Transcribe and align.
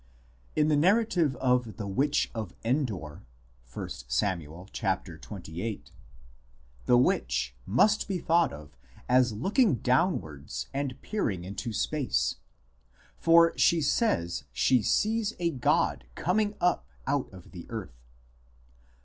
In 0.55 0.67
the 0.67 0.75
narrative 0.75 1.35
of 1.35 1.77
the 1.77 1.85
witch 1.85 2.31
of 2.33 2.55
Endor 2.65 3.21
(1 3.71 3.87
Sam. 4.07 4.41
xxviii) 4.73 5.83
the 6.87 6.97
witch 6.97 7.53
must 7.67 8.07
be 8.07 8.17
thought 8.17 8.51
of 8.51 8.75
as 9.07 9.31
looking 9.31 9.75
downwards 9.75 10.69
and 10.73 10.99
peering 11.03 11.43
into 11.43 11.71
space 11.71 12.37
for 13.19 13.55
she 13.55 13.79
says 13.79 14.45
she 14.51 14.81
sees 14.81 15.35
a 15.37 15.51
god 15.51 16.05
coming 16.15 16.55
up 16.59 16.87
out 17.05 17.31
of 17.31 17.51
the 17.51 17.67
earth. 17.69 18.01